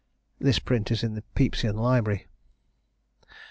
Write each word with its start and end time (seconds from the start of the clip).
This 0.39 0.57
print 0.57 0.89
is 0.89 1.03
in 1.03 1.13
the 1.13 1.21
Pepysian 1.35 1.75
library. 1.75 2.25